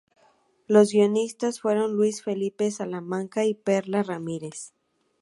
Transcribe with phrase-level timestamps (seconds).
[0.65, 4.73] Los guionistas fueron Luis Felipe Salamanca y Perla Ramírez.